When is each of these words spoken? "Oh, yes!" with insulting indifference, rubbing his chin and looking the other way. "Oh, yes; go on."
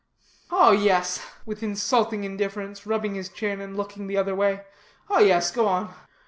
"Oh, 0.49 0.71
yes!" 0.71 1.23
with 1.45 1.61
insulting 1.61 2.23
indifference, 2.23 2.87
rubbing 2.87 3.13
his 3.13 3.29
chin 3.29 3.61
and 3.61 3.77
looking 3.77 4.07
the 4.07 4.17
other 4.17 4.33
way. 4.35 4.61
"Oh, 5.11 5.19
yes; 5.19 5.51
go 5.51 5.67
on." 5.67 5.93